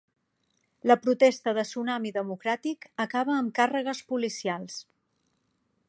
La 0.91 0.95
protesta 1.01 1.53
de 1.57 1.65
Tsunami 1.67 2.13
Democràtic 2.17 2.89
acaba 3.07 3.37
amb 3.43 3.55
càrregues 3.61 4.03
policials. 4.15 4.81